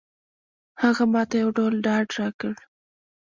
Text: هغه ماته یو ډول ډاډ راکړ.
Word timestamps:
هغه 0.81 1.03
ماته 1.13 1.35
یو 1.43 1.49
ډول 1.57 1.73
ډاډ 1.85 2.07
راکړ. 2.19 2.53